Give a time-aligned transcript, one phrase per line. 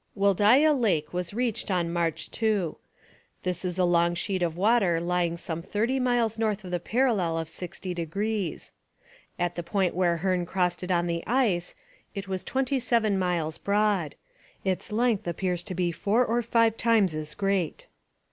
[0.17, 2.75] Wholdaia Lake was reached on March 2.
[3.43, 7.37] This is a long sheet of water lying some thirty miles north of the parallel
[7.37, 8.71] of sixty degrees.
[9.37, 11.75] At the point where Hearne crossed it on the ice,
[12.15, 14.15] it was twenty seven miles broad;
[14.65, 17.85] its length appears to be four or five times as great.